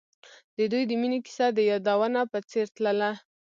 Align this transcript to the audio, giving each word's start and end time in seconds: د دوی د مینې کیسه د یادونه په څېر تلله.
د 0.57 0.59
دوی 0.71 0.83
د 0.89 0.91
مینې 1.01 1.19
کیسه 1.25 1.47
د 1.53 1.59
یادونه 1.71 2.21
په 2.31 2.39
څېر 2.49 2.65
تلله. 2.75 3.11